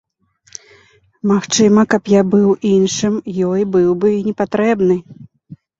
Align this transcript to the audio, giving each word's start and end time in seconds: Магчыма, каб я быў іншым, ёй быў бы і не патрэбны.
Магчыма, 1.33 1.81
каб 1.93 2.03
я 2.19 2.25
быў 2.33 2.49
іншым, 2.73 3.23
ёй 3.53 3.61
быў 3.77 3.89
бы 4.03 4.07
і 4.19 4.27
не 4.31 4.39
патрэбны. 4.43 5.03